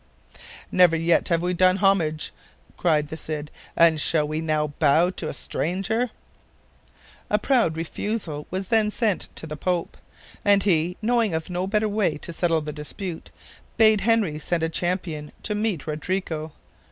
"Never 0.71 0.95
yet 0.97 1.27
have 1.27 1.43
we 1.43 1.53
done 1.53 1.75
homage," 1.77 2.31
cried 2.75 3.09
the 3.09 3.17
Cid, 3.17 3.51
"and 3.77 4.01
shall 4.01 4.27
we 4.27 4.41
now 4.41 4.73
bow 4.79 5.11
to 5.11 5.29
a 5.29 5.31
stranger?" 5.31 6.09
A 7.29 7.37
proud 7.37 7.77
refusal 7.77 8.47
was 8.49 8.69
then 8.69 8.89
sent 8.89 9.27
to 9.35 9.45
the 9.45 9.55
Pope, 9.55 9.97
and 10.43 10.63
he, 10.63 10.97
knowing 11.03 11.35
of 11.35 11.51
no 11.51 11.67
better 11.67 11.87
way 11.87 12.17
to 12.17 12.33
settle 12.33 12.61
the 12.61 12.73
dispute, 12.73 13.29
bade 13.77 14.01
Henry 14.01 14.39
send 14.39 14.63
a 14.63 14.69
champion 14.69 15.33
to 15.43 15.53
meet 15.53 15.85
Rodrigo. 15.85 16.51